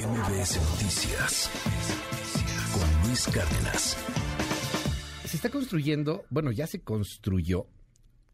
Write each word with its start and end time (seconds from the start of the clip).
MBS 0.00 0.56
Noticias 0.62 1.50
con 2.72 3.06
Luis 3.06 3.26
Cárdenas. 3.26 3.98
Se 5.26 5.36
está 5.36 5.50
construyendo, 5.50 6.24
bueno, 6.30 6.52
ya 6.52 6.66
se 6.66 6.80
construyó 6.80 7.66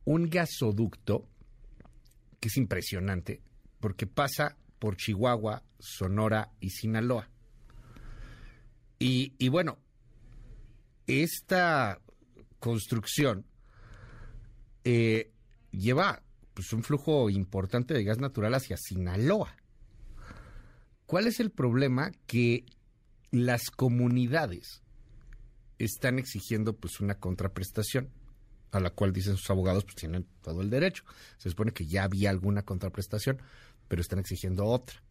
un 0.04 0.30
gasoducto 0.30 1.28
que 2.38 2.48
es 2.48 2.56
impresionante 2.56 3.42
porque 3.80 4.06
pasa 4.06 4.56
por 4.78 4.96
Chihuahua, 4.96 5.64
Sonora 5.80 6.52
y 6.60 6.70
Sinaloa. 6.70 7.28
Y, 9.00 9.48
bueno, 9.48 9.78
esta 11.08 12.00
construcción 12.60 13.44
eh, 14.84 15.32
lleva 15.72 16.22
pues, 16.54 16.72
un 16.72 16.84
flujo 16.84 17.28
importante 17.28 17.92
de 17.92 18.04
gas 18.04 18.18
natural 18.18 18.54
hacia 18.54 18.76
Sinaloa. 18.76 19.56
¿Cuál 21.06 21.26
es 21.26 21.40
el 21.40 21.50
problema? 21.50 22.12
Que 22.26 22.64
las 23.30 23.70
comunidades 23.70 24.82
están 25.78 26.18
exigiendo 26.18 26.74
pues 26.74 27.00
una 27.00 27.18
contraprestación 27.18 28.10
a 28.72 28.80
la 28.80 28.90
cual 28.90 29.12
dicen 29.12 29.36
sus 29.36 29.50
abogados 29.50 29.84
pues 29.84 29.96
tienen 29.96 30.26
todo 30.42 30.62
el 30.62 30.70
derecho. 30.70 31.04
Se 31.38 31.48
supone 31.50 31.72
que 31.72 31.86
ya 31.86 32.04
había 32.04 32.30
alguna 32.30 32.62
contraprestación, 32.62 33.40
pero 33.88 34.02
están 34.02 34.18
exigiendo 34.18 34.64
otra. 34.66 35.02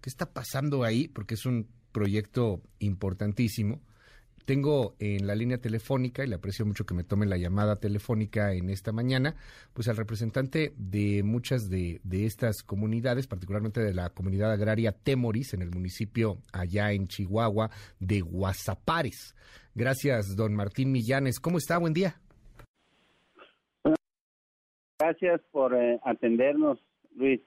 ¿Qué 0.00 0.10
está 0.10 0.32
pasando 0.32 0.82
ahí? 0.82 1.08
Porque 1.08 1.34
es 1.34 1.46
un 1.46 1.68
proyecto 1.92 2.62
importantísimo 2.78 3.80
tengo 4.44 4.94
en 4.98 5.26
la 5.26 5.34
línea 5.34 5.58
telefónica, 5.58 6.24
y 6.24 6.28
le 6.28 6.36
aprecio 6.36 6.66
mucho 6.66 6.84
que 6.84 6.94
me 6.94 7.04
tome 7.04 7.26
la 7.26 7.36
llamada 7.36 7.76
telefónica 7.76 8.52
en 8.52 8.70
esta 8.70 8.92
mañana, 8.92 9.36
pues 9.72 9.88
al 9.88 9.96
representante 9.96 10.72
de 10.76 11.22
muchas 11.22 11.68
de, 11.68 12.00
estas 12.10 12.62
comunidades, 12.62 13.26
particularmente 13.26 13.80
de 13.80 13.94
la 13.94 14.10
comunidad 14.10 14.52
agraria 14.52 14.92
Temoris, 14.92 15.54
en 15.54 15.62
el 15.62 15.70
municipio 15.70 16.38
allá 16.52 16.92
en 16.92 17.08
Chihuahua, 17.08 17.70
de 17.98 18.20
Guasapares. 18.20 19.34
Gracias, 19.74 20.36
don 20.36 20.54
Martín 20.54 20.92
Millanes. 20.92 21.40
¿Cómo 21.40 21.58
está? 21.58 21.78
Buen 21.78 21.94
día. 21.94 22.16
Gracias 24.98 25.40
por 25.50 25.74
eh, 25.74 25.98
atendernos, 26.04 26.78
Luis. 27.16 27.40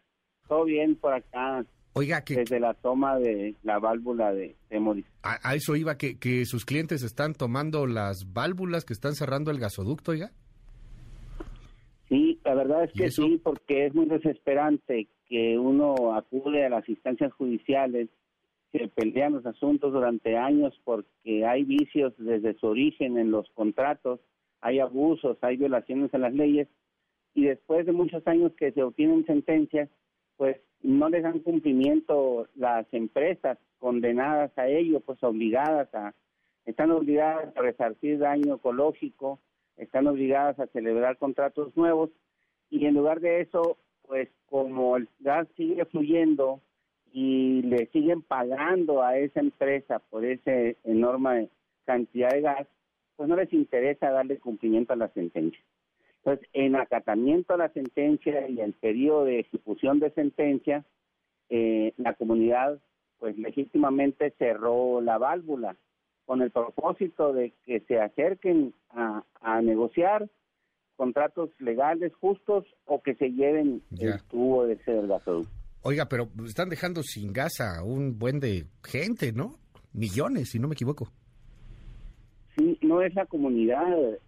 Todo 0.47 0.65
bien 0.65 0.95
por 0.95 1.13
acá. 1.13 1.65
Oiga, 1.97 2.25
que... 2.25 2.35
Desde 2.35 2.59
la 2.59 2.73
toma 2.73 3.17
de 3.17 3.55
la 3.63 3.79
válvula 3.79 4.33
de 4.33 4.53
Temoris. 4.67 5.05
A, 5.23 5.55
eso 5.55 5.77
iba, 5.77 5.97
que, 5.97 6.19
que 6.19 6.45
sus 6.45 6.65
clientes 6.65 7.03
están 7.03 7.33
tomando 7.33 7.87
las 7.87 8.33
válvulas 8.33 8.83
que 8.83 8.91
están 8.91 9.15
cerrando 9.15 9.49
el 9.49 9.59
gasoducto, 9.59 10.11
oiga. 10.11 10.31
Sí, 12.09 12.37
la 12.43 12.53
verdad 12.53 12.83
es 12.83 12.91
que 12.91 13.09
sí, 13.11 13.39
porque 13.41 13.85
es 13.85 13.95
muy 13.95 14.07
desesperante 14.07 15.07
que 15.29 15.57
uno 15.57 16.13
acude 16.13 16.65
a 16.65 16.69
las 16.69 16.87
instancias 16.89 17.31
judiciales, 17.31 18.09
que 18.73 18.89
pelean 18.89 19.31
los 19.31 19.45
asuntos 19.45 19.93
durante 19.93 20.37
años 20.37 20.77
porque 20.83 21.45
hay 21.45 21.63
vicios 21.63 22.13
desde 22.17 22.55
su 22.59 22.67
origen 22.67 23.17
en 23.17 23.31
los 23.31 23.49
contratos, 23.51 24.19
hay 24.59 24.79
abusos, 24.79 25.37
hay 25.41 25.55
violaciones 25.55 26.13
a 26.13 26.17
las 26.17 26.33
leyes, 26.33 26.67
y 27.33 27.45
después 27.45 27.85
de 27.85 27.93
muchos 27.93 28.27
años 28.27 28.51
que 28.57 28.73
se 28.73 28.83
obtienen 28.83 29.25
sentencias, 29.25 29.89
pues 30.37 30.57
no 30.81 31.09
les 31.09 31.23
dan 31.23 31.39
cumplimiento 31.39 32.47
las 32.55 32.85
empresas 32.93 33.57
condenadas 33.79 34.55
a 34.57 34.67
ello, 34.67 34.99
pues 34.99 35.21
obligadas 35.23 35.93
a, 35.93 36.13
están 36.65 36.91
obligadas 36.91 37.55
a 37.55 37.61
resarcir 37.61 38.19
daño 38.19 38.55
ecológico, 38.55 39.39
están 39.77 40.07
obligadas 40.07 40.59
a 40.59 40.67
celebrar 40.67 41.17
contratos 41.17 41.75
nuevos 41.75 42.09
y 42.69 42.85
en 42.85 42.95
lugar 42.95 43.19
de 43.19 43.41
eso, 43.41 43.77
pues 44.03 44.29
como 44.47 44.97
el 44.97 45.07
gas 45.19 45.47
sigue 45.55 45.85
fluyendo 45.85 46.61
y 47.11 47.61
le 47.63 47.87
siguen 47.87 48.21
pagando 48.21 49.01
a 49.01 49.17
esa 49.17 49.39
empresa 49.39 49.99
por 49.99 50.25
esa 50.25 50.51
enorme 50.83 51.49
cantidad 51.85 52.29
de 52.29 52.41
gas, 52.41 52.67
pues 53.15 53.29
no 53.29 53.35
les 53.35 53.51
interesa 53.53 54.11
darle 54.11 54.37
cumplimiento 54.37 54.93
a 54.93 54.97
la 54.97 55.07
sentencia. 55.09 55.61
Entonces, 56.25 56.49
en 56.53 56.75
acatamiento 56.75 57.53
a 57.53 57.57
la 57.57 57.69
sentencia 57.69 58.49
y 58.49 58.59
el 58.59 58.73
periodo 58.73 59.25
de 59.25 59.41
ejecución 59.41 59.99
de 59.99 60.09
sentencia, 60.11 60.83
eh, 61.49 61.93
la 61.97 62.15
comunidad 62.15 62.79
pues 63.19 63.37
legítimamente 63.37 64.33
cerró 64.39 65.01
la 65.01 65.19
válvula 65.19 65.77
con 66.25 66.41
el 66.41 66.49
propósito 66.49 67.31
de 67.31 67.53
que 67.63 67.81
se 67.81 67.99
acerquen 67.99 68.73
a, 68.89 69.23
negociar 69.61 70.27
contratos 70.95 71.49
legales 71.59 72.11
justos 72.15 72.65
o 72.85 73.01
que 73.01 73.13
se 73.15 73.29
lleven 73.29 73.83
el 73.99 74.21
tubo 74.23 74.65
de 74.65 74.73
ese 74.73 74.91
del 74.91 75.07
gasoducto. 75.07 75.51
Oiga, 75.81 76.07
pero 76.09 76.27
están 76.45 76.69
dejando 76.69 77.03
sin 77.03 77.31
gas 77.31 77.61
a 77.61 77.83
un 77.83 78.17
buen 78.17 78.39
de 78.39 78.65
gente, 78.83 79.31
¿no? 79.31 79.59
Millones, 79.93 80.49
si 80.49 80.59
no 80.59 80.67
me 80.67 80.73
equivoco. 80.73 81.11
Sí, 82.55 82.77
no 82.81 83.01
es 83.01 83.13
la 83.15 83.25
comunidad. 83.25 83.85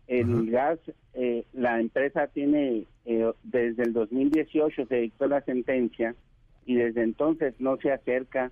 El 0.07 0.51
gas, 0.51 0.79
eh, 1.13 1.45
la 1.53 1.79
empresa 1.79 2.27
tiene, 2.27 2.85
eh, 3.05 3.31
desde 3.43 3.83
el 3.83 3.93
2018 3.93 4.85
se 4.85 4.95
dictó 4.95 5.27
la 5.27 5.41
sentencia 5.41 6.15
y 6.65 6.75
desde 6.75 7.03
entonces 7.03 7.55
no 7.59 7.77
se 7.77 7.91
acerca 7.91 8.51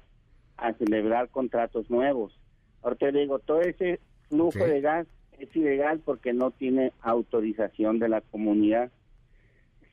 a 0.58 0.74
celebrar 0.74 1.30
contratos 1.30 1.90
nuevos. 1.90 2.40
Ahorita 2.82 3.12
digo, 3.12 3.40
todo 3.40 3.62
ese 3.62 4.00
flujo 4.30 4.66
de 4.66 4.80
gas 4.80 5.08
es 5.40 5.54
ilegal 5.56 6.00
porque 6.00 6.34
no 6.34 6.52
tiene 6.52 6.94
autorización 7.02 8.00
de 8.00 8.10
la 8.10 8.22
comunidad. 8.22 8.92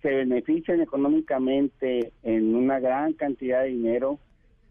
Se 0.03 0.11
benefician 0.11 0.81
económicamente 0.81 2.13
en 2.23 2.55
una 2.55 2.79
gran 2.81 3.15
cantidad 3.15 3.63
de 3.63 3.69
dinero 3.69 4.19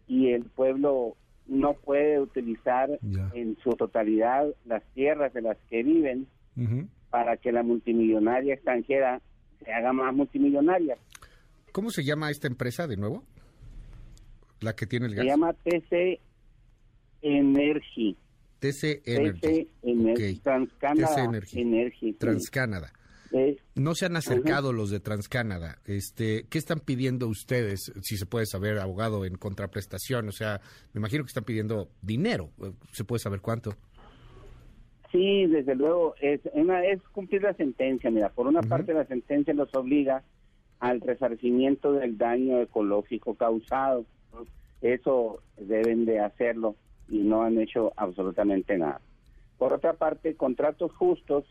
y 0.06 0.30
el 0.30 0.44
pueblo 0.44 1.16
no 1.46 1.74
puede 1.74 2.20
utilizar 2.20 2.88
en 3.34 3.56
su 3.62 3.70
totalidad 3.70 4.46
las 4.64 4.82
tierras 4.94 5.32
de 5.34 5.42
las 5.42 5.58
que 5.70 5.82
viven 5.82 6.26
para 7.10 7.36
que 7.36 7.52
la 7.52 7.62
multimillonaria 7.62 8.54
extranjera 8.54 9.20
se 9.64 9.72
haga 9.72 9.92
más 9.92 10.14
multimillonaria. 10.14 10.96
¿Cómo 11.72 11.90
se 11.90 12.04
llama 12.04 12.30
esta 12.30 12.46
empresa 12.48 12.86
de 12.86 12.96
nuevo? 12.96 13.24
La 14.60 14.74
que 14.74 14.86
tiene 14.86 15.06
el 15.06 15.14
gas. 15.14 15.24
Se 15.24 15.30
llama 15.30 15.52
TC 15.52 16.20
Energy. 17.22 18.16
TC 18.58 19.02
Energy. 19.04 19.66
TC 19.80 20.42
Transcanada 20.42 21.24
Energy. 21.52 22.12
Transcanada. 22.14 22.92
No 23.74 23.94
se 23.94 24.06
han 24.06 24.16
acercado 24.16 24.72
los 24.72 24.90
de 24.90 25.00
Transcanada. 25.00 25.78
Este, 25.86 26.46
¿Qué 26.48 26.58
están 26.58 26.80
pidiendo 26.80 27.28
ustedes, 27.28 27.92
si 28.02 28.16
se 28.16 28.26
puede 28.26 28.46
saber, 28.46 28.78
abogado, 28.78 29.24
en 29.24 29.36
contraprestación? 29.36 30.28
O 30.28 30.32
sea, 30.32 30.60
me 30.92 30.98
imagino 30.98 31.24
que 31.24 31.28
están 31.28 31.44
pidiendo 31.44 31.88
dinero. 32.00 32.50
¿Se 32.92 33.04
puede 33.04 33.20
saber 33.20 33.40
cuánto? 33.40 33.74
Sí, 35.10 35.46
desde 35.46 35.74
luego. 35.74 36.14
Es, 36.20 36.40
una, 36.54 36.84
es 36.84 37.00
cumplir 37.12 37.42
la 37.42 37.54
sentencia. 37.54 38.10
Mira, 38.10 38.30
por 38.30 38.46
una 38.46 38.62
parte 38.62 38.94
la 38.94 39.06
sentencia 39.06 39.54
los 39.54 39.74
obliga 39.74 40.22
al 40.80 41.00
resarcimiento 41.00 41.92
del 41.92 42.18
daño 42.18 42.60
ecológico 42.60 43.34
causado. 43.34 44.04
Eso 44.80 45.42
deben 45.56 46.06
de 46.06 46.18
hacerlo 46.18 46.74
y 47.08 47.18
no 47.18 47.42
han 47.42 47.60
hecho 47.60 47.92
absolutamente 47.96 48.76
nada. 48.76 49.00
Por 49.58 49.72
otra 49.72 49.92
parte, 49.92 50.34
contratos 50.34 50.92
justos 50.92 51.44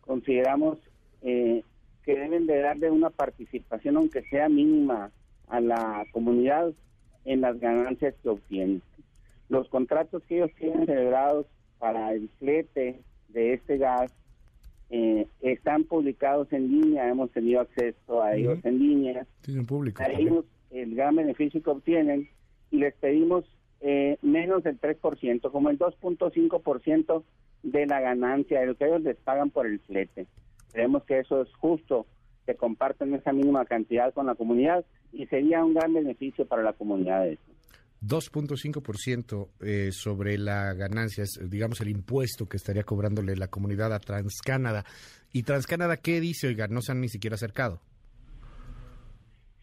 consideramos 0.00 0.78
eh, 1.22 1.62
que 2.04 2.16
deben 2.16 2.46
de 2.46 2.60
darle 2.60 2.90
una 2.90 3.10
participación, 3.10 3.96
aunque 3.96 4.22
sea 4.22 4.48
mínima, 4.48 5.10
a 5.48 5.60
la 5.60 6.06
comunidad 6.12 6.72
en 7.24 7.40
las 7.40 7.58
ganancias 7.58 8.14
que 8.22 8.28
obtienen. 8.28 8.82
Los 9.48 9.68
contratos 9.68 10.22
que 10.24 10.36
ellos 10.36 10.50
tienen 10.56 10.86
celebrados 10.86 11.46
para 11.78 12.12
el 12.12 12.28
flete 12.38 13.00
de 13.28 13.54
este 13.54 13.78
gas 13.78 14.12
eh, 14.90 15.26
están 15.40 15.84
publicados 15.84 16.52
en 16.52 16.68
línea, 16.68 17.08
hemos 17.08 17.30
tenido 17.30 17.60
acceso 17.60 18.22
a 18.22 18.34
ellos 18.34 18.58
en 18.64 18.78
línea. 18.78 19.26
Tienen 19.42 19.66
público. 19.66 20.02
Ellos 20.04 20.44
el 20.70 20.94
gran 20.94 21.16
beneficio 21.16 21.62
que 21.62 21.70
obtienen 21.70 22.28
y 22.70 22.78
les 22.78 22.94
pedimos 22.94 23.44
eh, 23.80 24.18
menos 24.22 24.62
del 24.62 24.80
3%, 24.80 25.50
como 25.50 25.70
el 25.70 25.78
2.5% 25.78 27.22
de 27.62 27.86
la 27.86 28.00
ganancia 28.00 28.60
de 28.60 28.66
lo 28.66 28.76
que 28.76 28.86
ellos 28.86 29.02
les 29.02 29.16
pagan 29.16 29.50
por 29.50 29.66
el 29.66 29.80
flete. 29.80 30.26
Creemos 30.72 31.04
que 31.04 31.18
eso 31.18 31.42
es 31.42 31.52
justo, 31.54 32.06
que 32.46 32.54
comparten 32.54 33.14
esa 33.14 33.32
mínima 33.32 33.64
cantidad 33.64 34.12
con 34.14 34.26
la 34.26 34.34
comunidad 34.34 34.84
y 35.12 35.26
sería 35.26 35.64
un 35.64 35.74
gran 35.74 35.92
beneficio 35.92 36.46
para 36.46 36.62
la 36.62 36.72
comunidad 36.72 37.26
eso. 37.26 37.42
2.5% 38.02 39.48
eh, 39.60 39.90
sobre 39.92 40.38
la 40.38 40.72
ganancia, 40.72 41.24
digamos, 41.42 41.82
el 41.82 41.90
impuesto 41.90 42.46
que 42.46 42.56
estaría 42.56 42.82
cobrándole 42.82 43.36
la 43.36 43.48
comunidad 43.48 43.92
a 43.92 43.98
Transcanada. 43.98 44.84
¿Y 45.32 45.42
Transcanada 45.42 45.98
qué 45.98 46.20
dice? 46.20 46.46
Oiga, 46.46 46.66
no 46.68 46.80
se 46.80 46.92
han 46.92 47.02
ni 47.02 47.08
siquiera 47.08 47.34
acercado. 47.34 47.80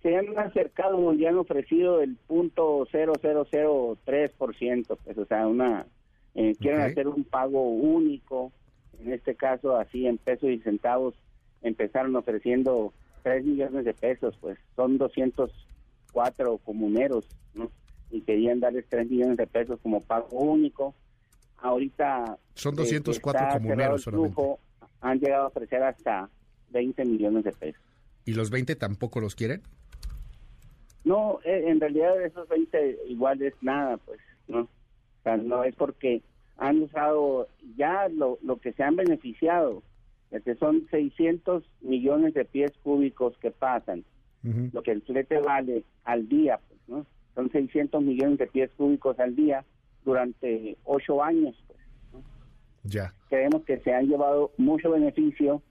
Se 0.04 0.15
han 0.15 0.38
acercado 0.38 1.12
y 1.13 1.25
han 1.25 1.38
ofrecido 1.38 2.01
el 2.01 2.15
punto 2.27 2.86
0003%, 2.86 4.98
pues, 5.04 5.18
o 5.18 5.25
sea, 5.25 5.48
una 5.48 5.88
eh, 6.36 6.54
quieren 6.59 6.81
hacer 6.81 7.07
un 7.07 7.24
pago 7.24 7.68
único 7.68 8.51
en 9.00 9.13
este 9.13 9.36
caso 9.36 9.78
así 9.78 10.07
en 10.07 10.18
pesos 10.18 10.50
y 10.50 10.60
centavos 10.60 11.16
empezaron 11.62 12.16
ofreciendo 12.16 12.94
3 13.24 13.45
millones 13.45 13.86
de 13.86 13.94
pesos, 13.94 14.38
pues 14.39 14.57
son 14.75 14.98
204 14.98 16.57
comuneros, 16.60 17.28
¿no? 17.54 17.72
y 18.10 18.22
querían 18.22 18.60
darles 18.60 18.86
3 18.89 19.10
millones 19.10 19.38
de 19.38 19.48
pesos 19.48 19.80
como 19.81 20.01
pago 20.01 20.28
único. 20.30 20.95
Ahorita... 21.57 22.38
Son 22.54 22.75
204 22.75 23.45
eh, 23.45 23.50
comuneros 23.54 24.04
solamente. 24.04 24.42
han 25.01 25.19
llegado 25.19 25.45
a 25.45 25.48
ofrecer 25.48 25.83
hasta 25.83 26.30
20 26.69 27.06
millones 27.06 27.44
de 27.44 27.51
pesos. 27.51 27.81
¿Y 28.25 28.33
los 28.33 28.50
20 28.50 28.75
tampoco 28.75 29.19
los 29.19 29.36
quieren? 29.36 29.62
No, 31.04 31.40
eh, 31.45 31.63
en 31.68 31.80
realidad 31.80 32.22
esos 32.22 32.48
20 32.50 33.00
igual 33.07 33.42
es 33.42 33.54
nada, 33.62 33.98
pues, 33.98 34.19
¿no? 34.48 34.62
O 34.62 35.24
sea, 35.24 35.38
no 35.38 35.63
es 35.63 35.75
porque 35.75 36.22
han 36.57 36.81
usado 36.81 37.48
ya 37.75 38.07
lo, 38.09 38.39
lo 38.42 38.57
que 38.57 38.74
se 38.74 38.83
han 38.83 38.95
beneficiado, 38.95 39.83
que 40.44 40.56
son 40.56 40.88
600 40.89 41.63
millones 41.81 42.33
de 42.33 42.45
pies 42.45 42.71
cúbicos 42.83 43.38
que 43.38 43.51
pasan, 43.51 44.04
lo 44.71 44.81
que 44.81 44.92
el 44.92 45.01
flete 45.01 45.39
vale 45.39 45.83
al 46.06 46.30
día, 46.30 46.59
pues, 46.68 46.80
¿no? 46.88 47.06
Son 47.36 47.51
600 47.51 48.01
millones 48.01 48.38
de 48.39 48.48
pies 48.48 48.71
cúbicos 48.77 49.19
al 49.19 49.36
día 49.36 49.65
durante 50.06 50.77
ocho 50.86 51.21
años, 51.21 51.56
pues. 51.68 52.24
Ya. 52.83 53.13
Creemos 53.30 53.63
que 53.63 53.80
se 53.80 53.94
han 53.94 54.07
llevado 54.07 54.51
mucho 54.57 54.92
beneficio 54.92 55.62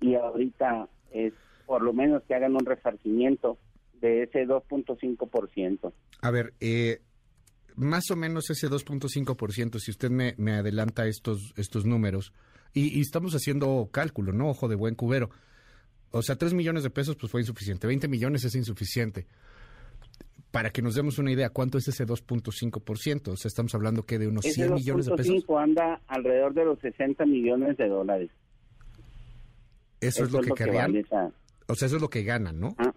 y 0.00 0.14
ahorita 0.14 0.88
es 1.12 1.34
por 1.66 1.82
lo 1.82 1.92
menos 1.92 2.22
que 2.22 2.34
hagan 2.34 2.54
un 2.54 2.64
resarcimiento 2.64 3.58
de 4.00 4.24
ese 4.24 4.46
2.5%. 4.46 5.92
A 6.22 6.30
ver, 6.30 6.54
eh, 6.60 7.00
más 7.76 8.10
o 8.10 8.16
menos 8.16 8.50
ese 8.50 8.68
2.5%, 8.68 9.78
si 9.78 9.90
usted 9.90 10.10
me, 10.10 10.34
me, 10.38 10.52
adelanta 10.52 11.06
estos, 11.06 11.52
estos 11.56 11.84
números, 11.84 12.32
y, 12.72 13.00
estamos 13.00 13.34
haciendo 13.34 13.88
cálculo, 13.92 14.32
¿no? 14.32 14.48
Ojo 14.48 14.68
de 14.68 14.74
buen 14.74 14.94
cubero. 14.94 15.30
O 16.10 16.22
sea, 16.22 16.36
3 16.36 16.54
millones 16.54 16.82
de 16.82 16.90
pesos 16.90 17.16
pues 17.16 17.30
fue 17.30 17.40
insuficiente, 17.40 17.86
20 17.86 18.08
millones 18.08 18.44
es 18.44 18.54
insuficiente. 18.54 19.26
Para 20.50 20.70
que 20.70 20.82
nos 20.82 20.94
demos 20.94 21.18
una 21.18 21.32
idea, 21.32 21.50
¿cuánto 21.50 21.78
es 21.78 21.88
ese 21.88 22.06
2.5%? 22.06 23.28
O 23.28 23.36
sea, 23.36 23.48
estamos 23.48 23.74
hablando 23.74 24.04
que 24.04 24.20
de 24.20 24.28
unos 24.28 24.44
100 24.44 24.74
millones 24.74 25.06
de 25.06 25.16
pesos. 25.16 25.44
anda 25.58 26.00
alrededor 26.06 26.54
de 26.54 26.64
los 26.64 26.78
60 26.78 27.26
millones 27.26 27.76
de 27.76 27.88
dólares. 27.88 28.30
Eso, 30.00 30.24
es 30.24 30.30
lo 30.30 30.40
que 30.40 30.52
querrían. 30.52 30.94
O 31.66 31.74
sea, 31.74 31.86
eso 31.86 31.96
es 31.96 32.02
lo 32.02 32.10
que 32.10 32.22
ganan, 32.22 32.60
¿no? 32.60 32.76
Ah. 32.78 32.93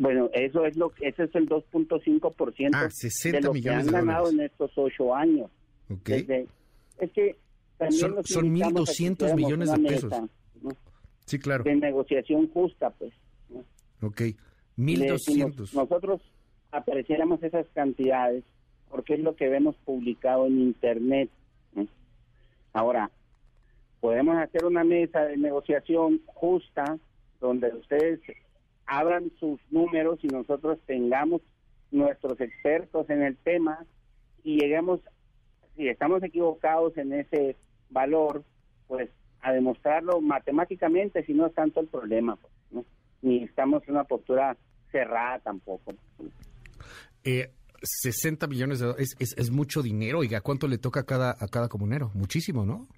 Bueno, 0.00 0.30
eso 0.32 0.64
es 0.64 0.78
lo 0.78 0.94
ese 1.02 1.24
es 1.24 1.34
el 1.34 1.46
2.5% 1.46 2.70
ah, 2.72 2.88
60 2.90 3.36
de 3.36 3.44
lo 3.44 3.52
que 3.52 3.68
han 3.68 3.86
ganado 3.86 4.30
en 4.30 4.40
estos 4.40 4.70
ocho 4.74 5.14
años. 5.14 5.50
Okay. 5.90 6.46
es 6.98 7.12
que 7.12 7.36
son, 7.90 8.24
son 8.24 8.56
1.200 8.56 9.34
millones 9.34 9.70
de 9.70 9.78
pesos. 9.78 10.10
Sí, 11.26 11.38
claro. 11.38 11.64
De 11.64 11.76
negociación 11.76 12.48
justa, 12.48 12.88
pues. 12.88 13.12
¿no? 13.50 13.62
Ok, 14.08 14.22
1.200. 14.78 15.74
Nosotros 15.74 16.22
apreciáramos 16.70 17.42
esas 17.42 17.66
cantidades 17.74 18.42
porque 18.88 19.14
es 19.14 19.20
lo 19.20 19.36
que 19.36 19.50
vemos 19.50 19.76
publicado 19.84 20.46
en 20.46 20.60
Internet. 20.62 21.28
Ahora, 22.72 23.10
podemos 24.00 24.38
hacer 24.38 24.64
una 24.64 24.82
mesa 24.82 25.24
de 25.24 25.36
negociación 25.36 26.22
justa 26.24 26.98
donde 27.38 27.68
ustedes 27.74 28.20
abran 28.90 29.30
sus 29.38 29.60
números 29.70 30.18
y 30.22 30.26
nosotros 30.26 30.78
tengamos 30.84 31.40
nuestros 31.92 32.40
expertos 32.40 33.08
en 33.08 33.22
el 33.22 33.36
tema 33.36 33.86
y 34.42 34.60
lleguemos, 34.60 35.00
si 35.76 35.88
estamos 35.88 36.24
equivocados 36.24 36.96
en 36.98 37.12
ese 37.12 37.56
valor, 37.88 38.42
pues 38.88 39.08
a 39.42 39.52
demostrarlo 39.52 40.20
matemáticamente, 40.20 41.24
si 41.24 41.34
no 41.34 41.46
es 41.46 41.54
tanto 41.54 41.80
el 41.80 41.86
problema, 41.86 42.36
pues, 42.72 42.84
ni 43.22 43.44
estamos 43.44 43.84
en 43.86 43.94
una 43.94 44.04
postura 44.04 44.56
cerrada 44.90 45.38
tampoco. 45.38 45.94
Eh, 47.22 47.52
60 47.82 48.48
millones 48.48 48.80
de 48.80 48.86
dólares 48.86 49.14
es, 49.20 49.34
es, 49.38 49.50
mucho 49.52 49.82
dinero, 49.82 50.18
oiga, 50.18 50.40
¿cuánto 50.40 50.66
le 50.66 50.78
toca 50.78 51.00
a 51.00 51.04
cada, 51.04 51.30
a 51.30 51.46
cada 51.46 51.68
comunero? 51.68 52.10
Muchísimo, 52.14 52.66
¿no? 52.66 52.88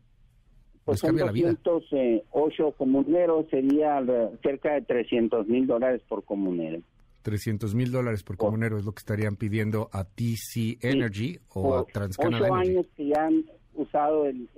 Pues 0.84 0.98
son 0.98 1.16
208 1.16 2.72
comuneros, 2.72 3.46
sería 3.50 4.02
cerca 4.42 4.74
de 4.74 4.82
300 4.82 5.46
mil 5.46 5.66
dólares 5.66 6.02
por 6.08 6.24
comunero. 6.24 6.80
300 7.22 7.74
mil 7.74 7.92
dólares 7.92 8.22
por 8.24 8.36
comunero 8.36 8.78
es 8.78 8.84
lo 8.84 8.92
que 8.92 8.98
estarían 8.98 9.36
pidiendo 9.36 9.88
a 9.92 10.04
TC 10.04 10.78
Energy 10.80 11.38
o 11.50 11.76
a 11.76 11.84
TransCanada 11.86 12.44
Ocho 12.44 12.54
años 12.54 12.86
que 12.96 13.06
ya 13.06 13.26
han 13.26 13.44
usado 13.74 14.26
el, 14.26 14.48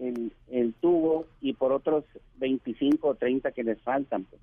el, 0.49 0.75
tubo 0.81 1.26
y 1.41 1.53
por 1.53 1.73
otros 1.73 2.05
25 2.38 3.06
o 3.06 3.15
30 3.15 3.53
que 3.53 3.62
les 3.62 3.81
faltan. 3.82 4.25
Pues. 4.25 4.41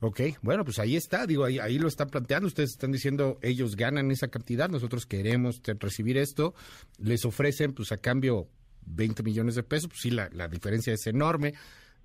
Ok, 0.00 0.20
bueno, 0.42 0.64
pues 0.64 0.78
ahí 0.78 0.94
está, 0.94 1.26
digo, 1.26 1.44
ahí, 1.44 1.58
ahí 1.58 1.78
lo 1.78 1.88
están 1.88 2.08
planteando, 2.08 2.46
ustedes 2.46 2.70
están 2.70 2.92
diciendo, 2.92 3.38
ellos 3.40 3.74
ganan 3.74 4.10
esa 4.10 4.28
cantidad, 4.28 4.68
nosotros 4.68 5.06
queremos 5.06 5.62
recibir 5.64 6.18
esto, 6.18 6.54
les 6.98 7.24
ofrecen 7.24 7.72
pues 7.72 7.90
a 7.92 7.96
cambio 7.96 8.46
20 8.86 9.22
millones 9.22 9.54
de 9.54 9.62
pesos, 9.62 9.88
pues 9.88 10.00
sí, 10.00 10.10
la, 10.10 10.28
la 10.32 10.48
diferencia 10.48 10.92
es 10.92 11.06
enorme. 11.06 11.54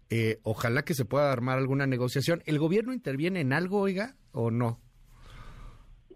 Eh, 0.09 0.39
ojalá 0.43 0.83
que 0.83 0.93
se 0.93 1.05
pueda 1.05 1.31
armar 1.31 1.57
alguna 1.57 1.87
negociación. 1.87 2.41
¿El 2.45 2.59
gobierno 2.59 2.93
interviene 2.93 3.39
en 3.39 3.53
algo, 3.53 3.79
oiga, 3.79 4.15
o 4.33 4.51
no? 4.51 4.79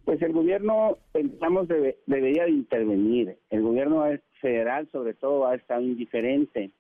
Pues 0.04 0.22
el 0.22 0.34
gobierno, 0.34 0.98
pensamos, 1.14 1.68
debería 1.68 2.44
de 2.44 2.52
intervenir. 2.52 3.38
El 3.50 3.62
gobierno 3.62 4.04
federal, 4.42 4.90
sobre 4.92 5.14
todo, 5.14 5.48
ha 5.48 5.56
estado 5.56 5.82
indiferente. 5.82 6.72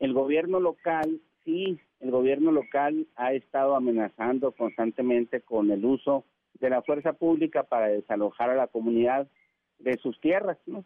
El 0.00 0.14
gobierno 0.14 0.58
local, 0.58 1.20
sí, 1.44 1.78
el 2.00 2.10
gobierno 2.10 2.50
local 2.50 3.06
ha 3.16 3.32
estado 3.34 3.76
amenazando 3.76 4.52
constantemente 4.52 5.42
con 5.42 5.70
el 5.70 5.84
uso 5.84 6.24
de 6.60 6.70
la 6.70 6.82
fuerza 6.82 7.12
pública 7.12 7.64
para 7.64 7.88
desalojar 7.88 8.50
a 8.50 8.56
la 8.56 8.68
comunidad 8.68 9.28
de 9.78 9.98
sus 9.98 10.18
tierras, 10.20 10.58
¿no? 10.66 10.84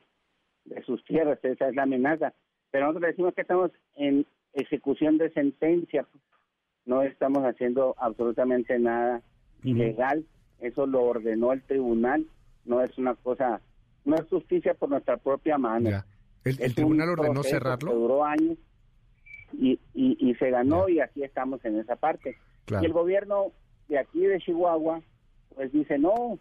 De 0.68 0.82
sus 0.82 1.04
tierras, 1.04 1.38
esa 1.42 1.68
es 1.68 1.74
la 1.74 1.82
amenaza. 1.84 2.32
Pero 2.70 2.86
nosotros 2.86 3.10
decimos 3.10 3.34
que 3.34 3.42
estamos 3.42 3.70
en 3.96 4.26
ejecución 4.52 5.18
de 5.18 5.30
sentencia, 5.30 6.06
no 6.84 7.02
estamos 7.02 7.44
haciendo 7.44 7.94
absolutamente 7.98 8.78
nada 8.78 9.22
ilegal, 9.62 10.24
eso 10.60 10.86
lo 10.86 11.02
ordenó 11.02 11.52
el 11.52 11.62
tribunal, 11.62 12.26
no 12.64 12.80
es 12.82 12.96
una 12.98 13.14
cosa, 13.14 13.60
no 14.04 14.16
es 14.16 14.26
justicia 14.28 14.74
por 14.74 14.90
nuestra 14.90 15.16
propia 15.16 15.58
mano. 15.58 15.90
¿El, 16.44 16.74
tribunal 16.74 17.10
ordenó 17.10 17.42
cerrarlo? 17.42 17.92
duró 17.94 18.24
años 18.24 18.56
y, 19.52 19.78
y, 19.94 20.34
se 20.36 20.50
ganó 20.50 20.88
y 20.88 21.00
aquí 21.00 21.22
estamos 21.22 21.64
en 21.64 21.78
esa 21.78 21.96
parte. 21.96 22.36
Y 22.80 22.84
el 22.84 22.92
gobierno 22.92 23.52
de 23.88 23.98
aquí 23.98 24.20
de 24.20 24.38
Chihuahua, 24.38 25.00
pues 25.54 25.72
dice, 25.72 25.98
no, 25.98 26.38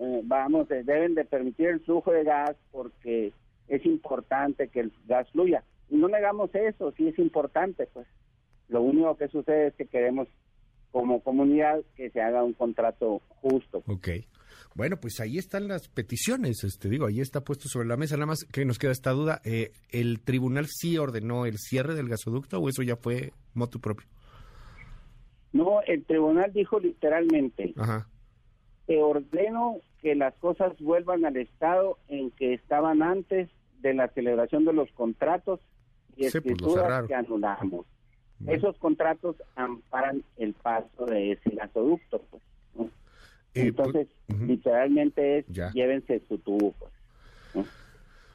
eh, 0.00 0.20
vamos, 0.24 0.68
deben 0.68 1.14
de 1.14 1.24
permitir 1.24 1.68
el 1.68 1.80
flujo 1.80 2.10
de 2.10 2.24
gas 2.24 2.56
porque 2.72 3.32
es 3.68 3.84
importante 3.86 4.68
que 4.68 4.80
el 4.80 4.92
gas 5.06 5.30
fluya. 5.30 5.64
Y 5.90 5.96
no 5.96 6.08
negamos 6.08 6.54
eso, 6.54 6.92
sí 6.96 7.08
es 7.08 7.18
importante, 7.18 7.86
pues. 7.92 8.06
Lo 8.68 8.80
único 8.82 9.16
que 9.16 9.28
sucede 9.28 9.68
es 9.68 9.74
que 9.74 9.86
queremos 9.86 10.28
como 10.90 11.20
comunidad 11.20 11.80
que 11.96 12.10
se 12.10 12.20
haga 12.20 12.42
un 12.44 12.54
contrato 12.54 13.20
justo. 13.40 13.82
Ok. 13.86 14.08
Bueno, 14.74 14.96
pues 14.96 15.20
ahí 15.20 15.38
están 15.38 15.68
las 15.68 15.88
peticiones, 15.88 16.64
este 16.64 16.88
digo, 16.88 17.06
ahí 17.06 17.20
está 17.20 17.42
puesto 17.42 17.68
sobre 17.68 17.86
la 17.86 17.96
mesa. 17.96 18.16
Nada 18.16 18.26
más 18.26 18.44
que 18.44 18.64
nos 18.64 18.78
queda 18.78 18.92
esta 18.92 19.10
duda, 19.10 19.40
eh, 19.44 19.72
¿el 19.90 20.20
tribunal 20.20 20.66
sí 20.68 20.98
ordenó 20.98 21.46
el 21.46 21.58
cierre 21.58 21.94
del 21.94 22.08
gasoducto 22.08 22.58
o 22.58 22.68
eso 22.68 22.82
ya 22.82 22.96
fue 22.96 23.32
motu 23.54 23.80
propio? 23.80 24.06
No, 25.52 25.80
el 25.86 26.04
tribunal 26.04 26.52
dijo 26.52 26.80
literalmente, 26.80 27.74
Ajá. 27.76 28.08
Te 28.86 29.02
ordeno 29.02 29.78
que 30.00 30.14
las 30.14 30.34
cosas 30.34 30.78
vuelvan 30.80 31.24
al 31.24 31.36
estado 31.36 31.98
en 32.08 32.30
que 32.32 32.54
estaban 32.54 33.02
antes 33.02 33.48
de 33.80 33.94
la 33.94 34.08
celebración 34.08 34.64
de 34.64 34.72
los 34.72 34.90
contratos 34.92 35.60
y 36.16 36.22
pues, 36.22 36.34
escrituras 36.34 37.06
que 37.06 37.14
anulamos. 37.14 37.86
Esos 38.46 38.76
contratos 38.78 39.36
amparan 39.56 40.22
el 40.36 40.52
paso 40.54 41.06
de 41.06 41.32
ese 41.32 41.50
gasoducto. 41.50 42.22
Pues, 42.30 42.42
eh, 43.54 43.72
pues, 43.72 43.86
Entonces, 43.86 44.08
literalmente 44.28 45.38
es 45.38 45.46
llévense 45.72 46.20
su 46.28 46.38
tubo. 46.38 46.74
Pues, 47.52 47.66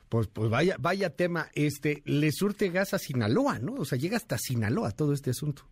pues, 0.08 0.28
pues 0.28 0.50
vaya, 0.50 0.76
vaya 0.80 1.16
tema. 1.16 1.48
Este, 1.54 2.02
le 2.06 2.32
surte 2.32 2.70
gas 2.70 2.94
a 2.94 2.98
Sinaloa, 2.98 3.60
¿no? 3.60 3.76
O 3.76 3.86
sea, 3.86 4.00
llega 4.00 4.18
hasta 4.18 4.38
Sinaloa 4.38 4.92
todo 4.92 5.14
este 5.14 5.30
asunto. 5.32 5.64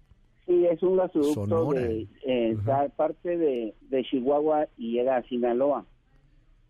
Sí, 0.47 0.65
es 0.65 0.81
un 0.81 0.95
gasoducto 0.95 1.73
de 1.73 2.07
eh, 2.23 2.57
parte 2.95 3.37
de, 3.37 3.75
de 3.89 4.03
Chihuahua 4.05 4.67
y 4.77 4.93
llega 4.93 5.17
a 5.17 5.23
Sinaloa. 5.23 5.85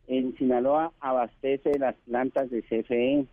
En 0.07 0.35
Sinaloa 0.37 0.93
abastece 0.99 1.77
las 1.77 1.95
plantas 2.07 2.49
de 2.49 2.63
CFE. 2.63 3.27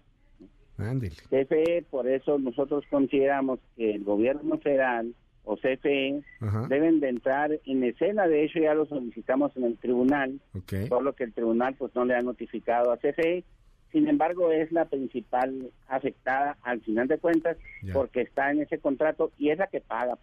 CFE, 0.76 1.86
por 1.88 2.06
eso 2.08 2.38
nosotros 2.38 2.84
consideramos 2.90 3.58
que 3.76 3.94
el 3.94 4.04
gobierno 4.04 4.58
federal 4.58 5.14
o 5.44 5.56
CFE 5.56 6.22
deben 6.68 7.00
de 7.00 7.08
entrar 7.08 7.50
en 7.64 7.84
escena, 7.84 8.26
de 8.26 8.44
hecho 8.44 8.58
ya 8.58 8.74
lo 8.74 8.86
solicitamos 8.86 9.56
en 9.56 9.64
el 9.64 9.78
tribunal, 9.78 10.40
solo 10.88 11.14
que 11.14 11.24
el 11.24 11.32
tribunal 11.32 11.74
pues 11.74 11.94
no 11.94 12.04
le 12.04 12.16
ha 12.16 12.22
notificado 12.22 12.92
a 12.92 12.96
CFE, 12.96 13.44
sin 13.92 14.08
embargo 14.08 14.50
es 14.50 14.72
la 14.72 14.86
principal 14.86 15.70
afectada 15.86 16.56
al 16.62 16.80
final 16.80 17.08
de 17.08 17.18
cuentas 17.18 17.56
porque 17.92 18.22
está 18.22 18.50
en 18.50 18.62
ese 18.62 18.78
contrato 18.78 19.32
y 19.38 19.50
es 19.50 19.58
la 19.58 19.68
que 19.68 19.80
paga 19.80 20.18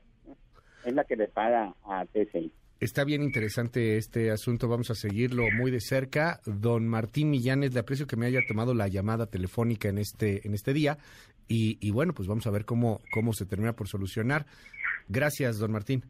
es 0.86 0.94
la 0.94 1.04
que 1.04 1.16
le 1.16 1.28
paga 1.28 1.74
a 1.84 2.06
TCI. 2.06 2.52
Está 2.80 3.04
bien 3.04 3.22
interesante 3.22 3.98
este 3.98 4.32
asunto, 4.32 4.68
vamos 4.68 4.90
a 4.90 4.96
seguirlo 4.96 5.44
muy 5.56 5.70
de 5.70 5.80
cerca. 5.80 6.40
Don 6.46 6.88
Martín 6.88 7.30
Millanes, 7.30 7.74
le 7.74 7.80
aprecio 7.80 8.08
que 8.08 8.16
me 8.16 8.26
haya 8.26 8.40
tomado 8.48 8.74
la 8.74 8.88
llamada 8.88 9.28
telefónica 9.28 9.90
en 9.90 10.00
este, 10.00 10.46
en 10.48 10.56
este 10.56 10.74
día 10.74 10.98
y, 11.48 11.78
y 11.80 11.92
bueno, 11.92 12.14
pues 12.14 12.28
vamos 12.28 12.48
a 12.48 12.52
ver 12.52 12.66
cómo, 12.66 13.02
cómo 13.12 13.34
se 13.34 13.46
termina 13.46 13.74
por 13.74 13.88
solucionar. 13.88 14.48
Gracias, 15.08 15.60
don 15.60 15.72
Martín. 15.72 16.04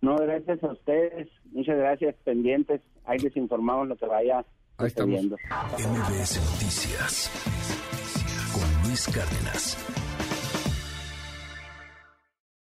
No, 0.00 0.16
gracias 0.16 0.62
a 0.62 0.72
ustedes, 0.72 1.28
muchas 1.52 1.78
gracias, 1.78 2.14
pendientes, 2.24 2.82
ahí 3.04 3.18
les 3.18 3.34
informamos 3.36 3.88
lo 3.88 3.96
que 3.96 4.06
vaya 4.06 4.44
Ahí 4.76 4.88
estamos. 4.88 5.22
MBS 5.22 6.40
Noticias 6.52 7.30
con 8.52 8.88
Luis 8.88 9.06
Cárdenas. 9.06 10.13